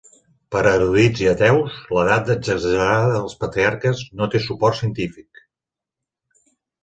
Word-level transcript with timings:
Per 0.53 0.61
a 0.67 0.69
erudits 0.77 1.19
i 1.23 1.27
ateus, 1.31 1.73
l'edat 1.97 2.31
exagerada 2.35 3.11
dels 3.17 3.35
patriarques 3.43 4.01
no 4.21 4.29
té 4.37 4.41
suport 4.47 4.79
científic. 4.79 5.45